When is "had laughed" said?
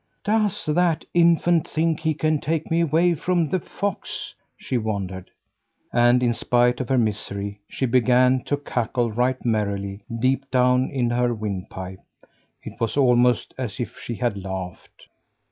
14.15-15.05